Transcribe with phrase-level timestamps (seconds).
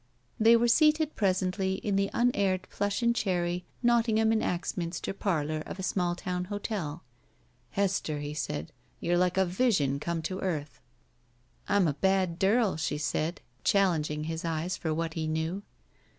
[0.39, 5.77] They were seated presently in the unaired plush and cherry, Nottingham and Axminster parlor of
[5.77, 7.03] a small town hotel.
[7.69, 10.81] "Hester," he said, "you're like a vision come to earth."
[11.69, 15.61] "I'm a bad durl," she said, challenging his eyes for what he knew.